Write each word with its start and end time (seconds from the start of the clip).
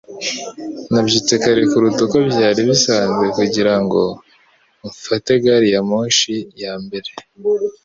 Nabyutse 0.91 1.33
kare 1.43 1.63
kuruta 1.71 1.99
uko 2.05 2.17
byari 2.29 2.61
bisanzwe 2.69 3.25
kugira 3.37 3.73
ngo 3.83 4.01
mfate 4.89 5.31
gari 5.43 5.67
ya 5.73 5.81
moshi 5.89 6.35
ya 6.61 6.73
mbere. 6.83 7.09